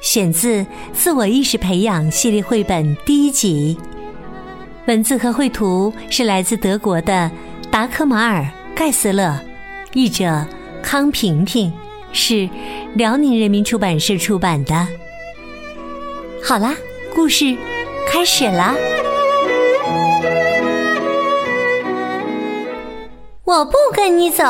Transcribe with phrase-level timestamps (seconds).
[0.00, 3.76] 选自《自我意识培养》系列绘本第一集，
[4.86, 7.30] 文字和绘图是来自德国的
[7.70, 8.46] 达科马尔。
[8.76, 9.34] 盖斯勒，
[9.94, 10.46] 译者
[10.82, 11.72] 康平平，
[12.12, 12.46] 是
[12.94, 14.86] 辽宁人民出版社出版的。
[16.44, 16.76] 好啦，
[17.14, 17.56] 故事
[18.06, 18.74] 开始啦！
[23.44, 24.44] 我不跟你走。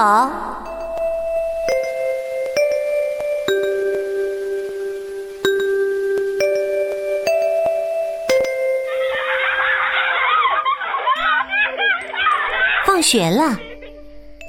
[12.96, 13.54] 放学了。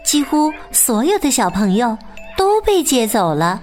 [0.05, 1.97] 几乎所有的小朋友
[2.37, 3.61] 都被接走了，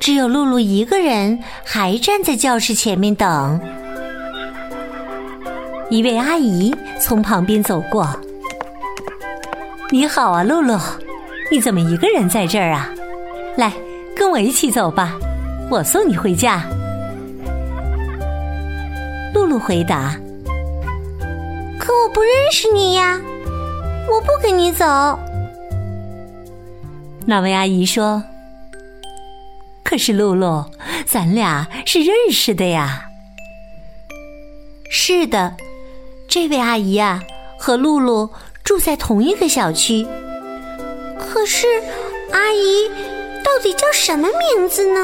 [0.00, 3.60] 只有露露一个人还站在教室前面等。
[5.90, 8.08] 一位阿姨从旁边走过
[9.92, 10.78] ：“你好啊，露露，
[11.52, 12.88] 你怎么一个人在这儿啊？
[13.58, 13.70] 来，
[14.16, 15.18] 跟我一起走吧，
[15.70, 16.62] 我送你回家。”
[19.36, 20.16] 露露回答
[21.78, 23.20] ：“可我不认识你呀。”
[24.08, 24.84] 我不跟你走。
[27.26, 28.22] 那位阿姨说
[29.84, 30.64] ：“可是露露，
[31.06, 33.06] 咱俩是认识的呀。”
[34.90, 35.54] 是的，
[36.28, 37.22] 这位阿姨呀，
[37.58, 38.28] 和露露
[38.64, 40.06] 住在同一个小区。
[41.18, 41.66] 可是，
[42.32, 42.88] 阿姨
[43.44, 45.00] 到底叫什么名字呢？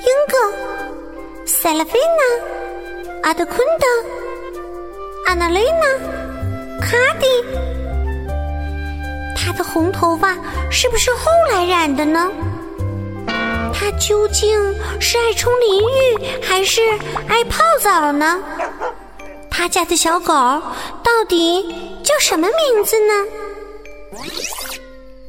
[0.00, 3.86] 英格、塞拉菲娜、阿德昆德、
[5.26, 7.26] 安娜雷娜、卡迪。
[9.42, 10.36] 他的红头发
[10.70, 12.30] 是不是后来染的呢？
[13.72, 14.58] 他究竟
[15.00, 16.82] 是爱冲淋浴还是
[17.26, 18.38] 爱泡澡呢？
[19.50, 24.20] 他家的小狗到底叫什么名字呢？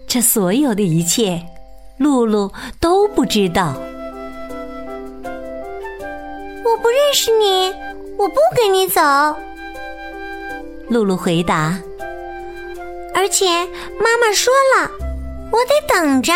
[0.08, 1.41] 这所有的一切，
[1.97, 3.74] 露露都不知道。
[6.66, 7.74] 我不认识你，
[8.18, 9.02] 我不跟你走。
[10.90, 11.80] 露露回答。
[13.13, 13.45] 而且
[13.99, 14.89] 妈妈说了，
[15.51, 16.33] 我得等着。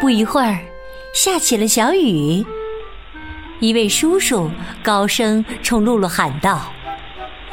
[0.00, 0.60] 不一会儿，
[1.14, 2.44] 下起了小雨。
[3.58, 4.50] 一位叔叔
[4.82, 6.72] 高声冲露露喊道：“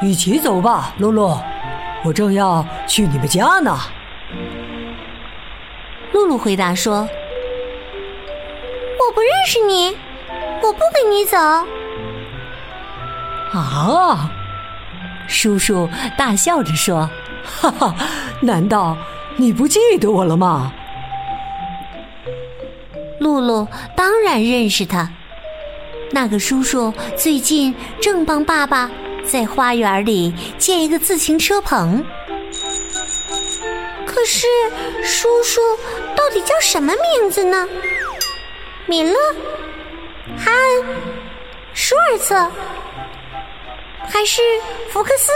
[0.01, 1.37] 一起走吧，露露，
[2.05, 3.77] 我正要去你们家呢。”
[6.13, 7.01] 露露回答说
[8.99, 9.97] ：“我不认识你，
[10.61, 11.37] 我不跟你走。”
[13.53, 14.29] 啊！
[15.27, 17.09] 叔叔大笑着说
[17.43, 17.95] ：“哈哈，
[18.41, 18.97] 难道
[19.35, 20.71] 你不记得我了吗？”
[23.19, 25.09] 露露当然认识他。
[26.11, 28.89] 那个叔叔最近正帮爸爸
[29.25, 32.03] 在花园里建一个自行车棚。
[34.05, 34.47] 可是，
[35.03, 35.59] 叔叔
[36.15, 37.67] 到底叫什么名字呢？
[38.85, 39.13] 米勒、
[40.37, 40.85] 哈恩、
[41.73, 42.49] 舒尔策。
[44.09, 44.41] 还是
[44.91, 45.31] 福克斯、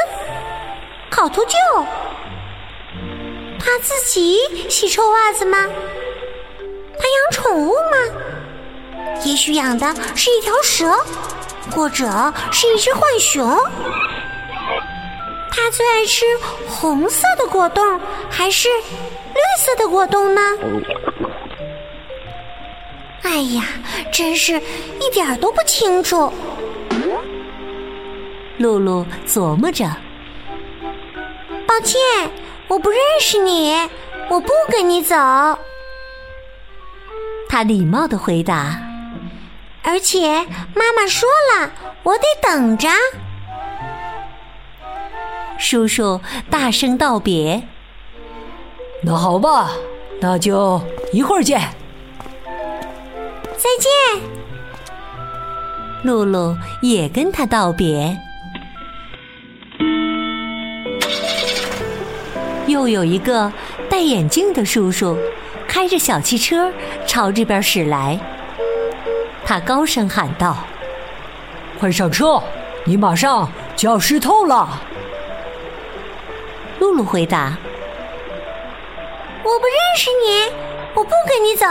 [1.09, 1.57] 烤图旧，
[3.59, 4.39] 他自己
[4.69, 5.57] 洗臭袜子吗？
[6.97, 7.97] 他养宠物吗？
[9.23, 10.97] 也许养的是一条蛇，
[11.71, 12.05] 或者
[12.51, 13.57] 是一只浣熊。
[15.51, 16.25] 他最爱吃
[16.67, 17.99] 红色的果冻
[18.29, 20.41] 还是绿色的果冻呢？
[23.23, 23.63] 哎呀，
[24.11, 24.59] 真是
[24.99, 26.33] 一点都不清楚。
[28.61, 29.85] 露露琢磨着
[31.67, 31.99] ：“抱歉，
[32.67, 33.73] 我不认识你，
[34.29, 35.15] 我不跟你走。”
[37.49, 38.79] 他礼貌的回答
[39.83, 41.71] ：“而且妈妈说了，
[42.03, 42.87] 我得等着。”
[45.57, 46.19] 叔叔
[46.49, 47.67] 大声道别
[49.03, 49.71] ：“那好吧，
[50.19, 50.81] 那就
[51.11, 51.59] 一会儿见。”
[53.57, 53.91] 再见。
[56.03, 58.17] 露露也跟他道别。
[62.71, 63.51] 又有一个
[63.89, 65.17] 戴眼镜的叔叔，
[65.67, 66.71] 开着小汽车
[67.05, 68.19] 朝这边驶来。
[69.45, 70.57] 他高声喊道
[71.79, 72.41] ：“快上车，
[72.85, 74.81] 你马上就要湿透了。”
[76.79, 77.57] 露露回答
[79.43, 80.51] ：“我不认识你，
[80.95, 81.65] 我不跟你走。”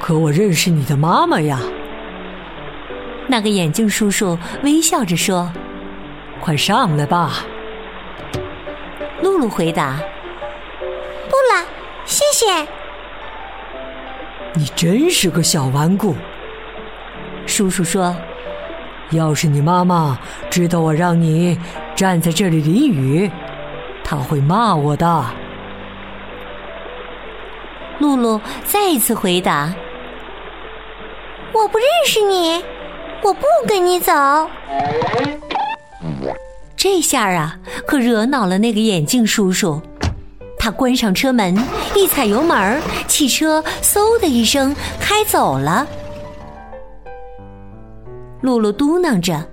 [0.00, 1.58] 可我认识你的妈妈呀。
[3.26, 5.52] 那个眼镜叔叔微笑着说
[6.40, 7.44] ：“快上来吧。”
[9.40, 9.96] 露露回答
[11.30, 11.64] ：“不了，
[12.04, 12.68] 谢谢。”
[14.52, 16.14] 你真是个小顽固，
[17.46, 18.14] 叔叔说
[19.12, 20.18] ：“要是你妈妈
[20.50, 21.58] 知道我让你
[21.96, 23.30] 站在这里淋雨，
[24.04, 25.24] 她会骂我的。”
[27.98, 29.72] 露露再一次回答
[31.52, 32.62] ：“我不认识你，
[33.22, 34.12] 我不跟你走。”
[36.82, 39.78] 这下啊，可惹恼了那个眼镜叔叔。
[40.58, 41.54] 他关上车门，
[41.94, 45.86] 一踩油门，汽车嗖的一声开走了。
[48.40, 49.46] 露露嘟囔着：“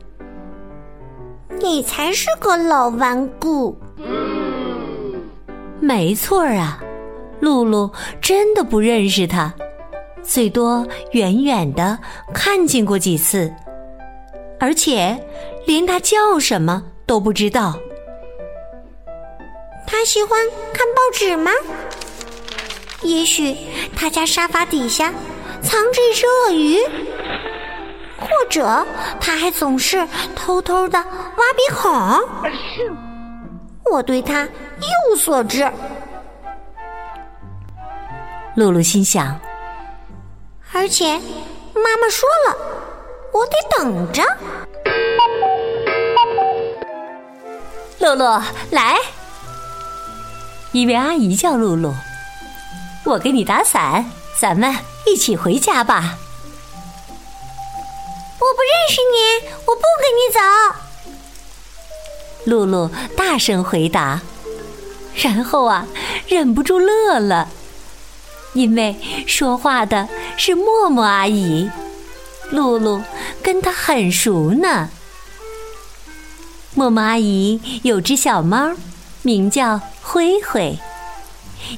[1.59, 3.77] 你才是个老顽固。”
[5.81, 6.81] 没错啊。
[7.41, 7.91] 露露
[8.21, 9.53] 真的不认识他，
[10.23, 12.00] 最多远远的
[12.33, 13.53] 看见过几次，
[14.62, 15.21] 而且
[15.65, 17.74] 连他叫什么都不知道。
[19.88, 20.39] 他喜欢
[20.74, 21.50] 看报纸吗？
[23.01, 23.56] 也许
[23.95, 25.13] 他家沙发底下
[25.62, 26.80] 藏着一只鳄鱼，
[28.19, 28.86] 或者
[29.19, 30.06] 他还总是
[30.36, 31.89] 偷偷的挖鼻孔。
[33.89, 35.71] 我对他一无所知。
[38.56, 39.39] 露露心想，
[40.74, 41.13] 而且
[41.75, 42.57] 妈妈说了，
[43.31, 44.24] 我得等着。
[47.99, 48.41] 露露，
[48.71, 48.97] 来！
[50.71, 51.94] 一位阿姨叫露露，
[53.05, 54.75] 我给你打伞，咱们
[55.07, 56.17] 一起回家吧。
[58.39, 60.39] 我不认识你，我不跟你走。
[62.45, 64.21] 露露大声回答，
[65.15, 65.88] 然后啊，
[66.27, 67.49] 忍不住乐了。
[68.53, 68.95] 因为
[69.27, 70.07] 说话的
[70.38, 71.69] 是默默阿姨，
[72.51, 73.01] 露露
[73.41, 74.89] 跟她很熟呢。
[76.74, 78.72] 默默阿姨有只小猫，
[79.24, 80.78] 名叫灰灰，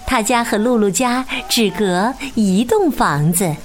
[0.06, 3.56] 他家和露露家只隔一栋房子。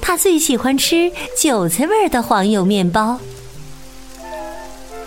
[0.00, 1.10] 他最喜欢吃
[1.40, 3.18] 韭菜味的黄油面包，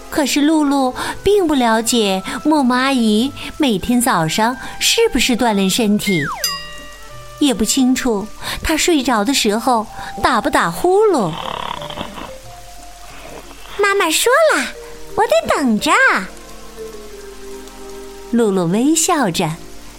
[0.09, 6.23] 可是露露并不了解默默阿姨每天早上是不是锻炼身体。
[7.39, 8.25] 也不清楚
[8.61, 9.85] 她睡着的时候
[10.21, 11.31] 打不打呼噜。
[13.77, 14.65] 妈妈说了，
[15.15, 15.91] 我得等着。
[18.31, 19.49] 露露微笑着，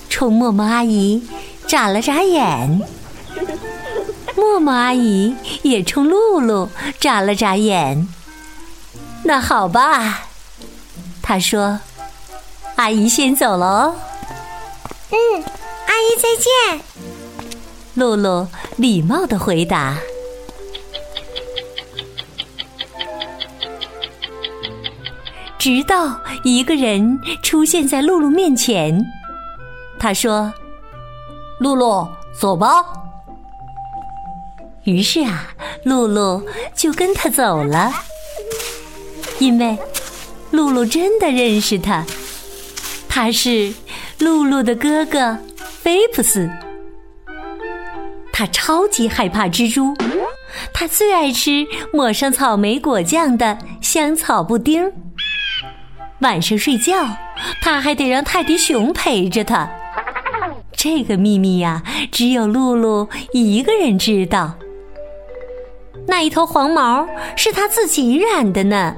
[0.09, 1.27] 冲默默阿姨
[1.67, 2.81] 眨了眨眼。
[4.37, 6.69] 默默阿姨也冲露露
[6.99, 8.09] 眨了眨眼。
[9.23, 10.25] 那好吧，
[11.23, 11.81] 她说
[12.77, 13.95] ：“阿姨先走喽。”
[15.11, 15.45] 嗯，
[15.87, 16.81] 阿姨再见。
[17.95, 19.97] 露露礼貌的回答。
[25.65, 29.03] 直到一个人出现在露露面前，
[29.99, 30.53] 他说
[31.59, 32.07] ：“露露，
[32.39, 32.85] 走吧。”
[34.85, 35.49] 于是啊，
[35.83, 36.43] 露露
[36.75, 37.91] 就跟他走了，
[39.39, 39.79] 因为
[40.51, 42.05] 露露真的认识他，
[43.09, 43.73] 他是
[44.19, 45.39] 露露的哥哥
[45.81, 46.47] 菲普斯。
[48.35, 49.97] 他超级害怕蜘蛛，
[50.75, 54.93] 他最爱吃抹上草莓果酱的香草布丁。
[56.21, 56.95] 晚上睡觉，
[57.61, 59.69] 他还得让泰迪熊陪着他。
[60.73, 64.55] 这个秘密呀，只有露露一个人知道。
[66.07, 67.07] 那一头黄毛
[67.37, 68.95] 是他自己染的呢。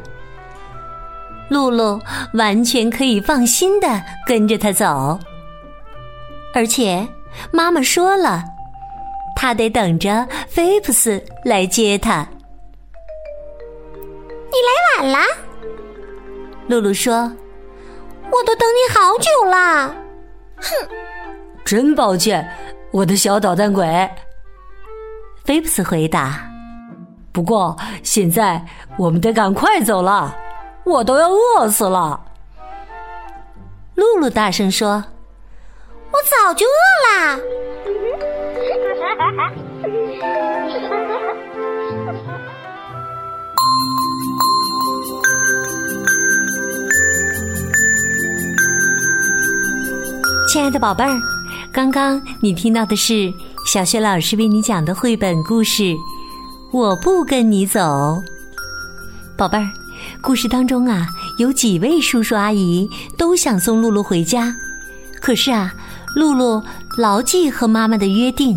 [1.49, 2.01] 露露
[2.35, 5.19] 完全可以放心的跟着他走，
[6.55, 7.07] 而且
[7.53, 8.43] 妈妈说了。
[9.37, 12.27] 他得等着菲普斯来接他。
[14.51, 15.19] 你来晚了，
[16.69, 17.31] 露露说
[18.31, 19.95] ：“我都等你好久啦。”
[20.59, 20.65] 哼，
[21.65, 22.49] 真抱歉，
[22.91, 23.87] 我的小捣蛋鬼。
[25.45, 26.41] 菲普斯回答
[27.31, 28.61] ：“不过现在
[28.99, 30.35] 我们得赶快走了，
[30.85, 32.21] 我都要饿死了。”
[33.95, 35.05] 露露大声说
[36.11, 36.71] ：“我早就饿
[37.07, 37.41] 了。”
[50.47, 51.21] 亲爱的宝贝儿，
[51.73, 53.33] 刚刚你听到的是
[53.67, 55.83] 小雪老师为你讲的绘本故事
[56.71, 57.81] 《我不跟你走》。
[59.37, 59.69] 宝贝儿，
[60.21, 62.89] 故事当中啊，有几位叔叔阿姨
[63.19, 64.55] 都想送露露回家，
[65.21, 65.75] 可是啊，
[66.15, 66.63] 露露
[66.97, 68.57] 牢记和妈妈的约定。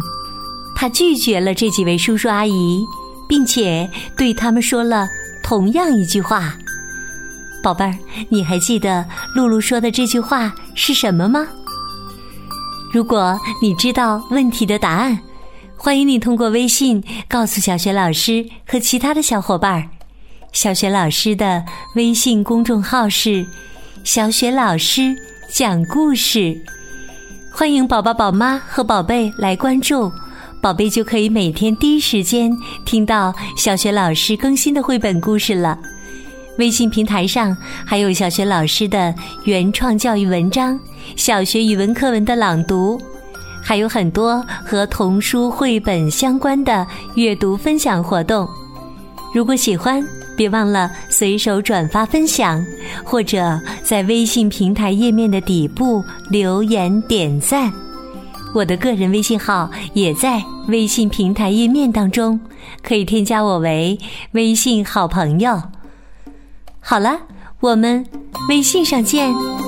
[0.76, 2.86] 他拒绝了这几位叔叔阿姨，
[3.28, 5.08] 并且对他们说了
[5.44, 6.54] 同样一句话
[7.64, 7.98] ：“宝贝儿，
[8.30, 9.04] 你还记得
[9.36, 11.48] 露露说的这句话是什么吗？”
[12.92, 15.20] 如果你知道问题的答案，
[15.78, 19.88] 欢迎你通过微信告诉小雪老师和其他的小伙伴儿。
[20.52, 21.64] 小雪老师的
[21.96, 23.46] 微信公众号是
[24.04, 25.16] “小雪老师
[25.48, 26.60] 讲故事”，
[27.54, 30.12] 欢迎宝宝、宝妈和宝贝来关注，
[30.60, 32.52] 宝贝就可以每天第一时间
[32.86, 35.78] 听到小雪老师更新的绘本故事了。
[36.60, 40.78] 微信平台上还有小学老师的原创教育文章、
[41.16, 43.02] 小学语文课文的朗读，
[43.64, 46.86] 还有很多和童书绘本相关的
[47.16, 48.46] 阅读分享活动。
[49.34, 52.62] 如果喜欢，别忘了随手转发分享，
[53.06, 57.72] 或者在微信平台页面的底部留言点赞。
[58.54, 62.38] 我的个人微信号也在微信平台页面当中，
[62.84, 63.98] 可以添加我为
[64.34, 65.62] 微信好朋友。
[66.82, 67.22] 好了，
[67.60, 68.06] 我们
[68.50, 69.59] 微信上见。